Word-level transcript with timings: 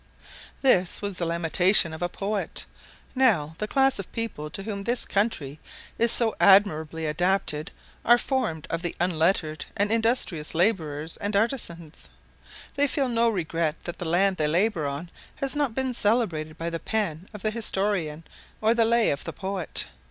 This 0.63 0.99
was 0.99 1.19
the 1.19 1.27
lamentation 1.27 1.93
of 1.93 2.01
a 2.01 2.09
poet. 2.09 2.65
Now, 3.13 3.53
the 3.59 3.67
class 3.67 3.99
of 3.99 4.11
people 4.11 4.49
to 4.49 4.63
whom 4.63 4.83
this 4.85 5.05
country 5.05 5.59
is 5.99 6.11
so 6.11 6.33
admirably 6.39 7.05
adapted 7.05 7.69
are 8.03 8.17
formed 8.17 8.65
of 8.71 8.81
the 8.81 8.95
unlettered 8.99 9.65
and 9.77 9.91
industrious 9.91 10.55
labourers 10.55 11.17
and 11.17 11.35
artisans. 11.35 12.09
They 12.73 12.87
feel 12.87 13.09
no 13.09 13.29
regret 13.29 13.83
that 13.83 13.99
the 13.99 14.05
land 14.05 14.37
they 14.37 14.47
labour 14.47 14.87
on 14.87 15.11
has 15.35 15.55
not 15.55 15.75
been 15.75 15.93
celebrated 15.93 16.57
by 16.57 16.71
the 16.71 16.79
pen 16.79 17.29
of 17.31 17.43
the 17.43 17.51
historian 17.51 18.23
or 18.59 18.73
the 18.73 18.85
lay 18.85 19.11
of 19.11 19.23
the 19.23 19.33
poet. 19.33 19.87